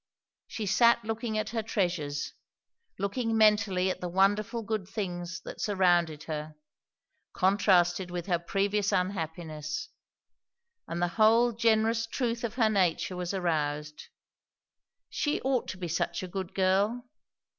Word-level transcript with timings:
She 0.47 0.65
sat 0.65 1.05
looking 1.05 1.37
at 1.37 1.51
her 1.51 1.61
treasures, 1.61 2.33
looking 2.97 3.37
mentally 3.37 3.91
at 3.91 4.01
the 4.01 4.09
wonderful 4.09 4.63
good 4.63 4.87
things 4.89 5.41
that 5.41 5.61
surrounded 5.61 6.23
her, 6.23 6.55
contrasted 7.33 8.09
with 8.09 8.25
her 8.25 8.39
previous 8.39 8.91
unhappiness; 8.91 9.89
and 10.87 11.03
the 11.03 11.07
whole 11.19 11.51
generous 11.51 12.07
truth 12.07 12.43
of 12.43 12.55
her 12.55 12.67
nature 12.67 13.15
was 13.15 13.31
aroused. 13.31 14.05
She 15.07 15.39
ought 15.41 15.67
to 15.67 15.77
be 15.77 15.87
such 15.87 16.23
a 16.23 16.27
good 16.27 16.55
girl! 16.55 17.07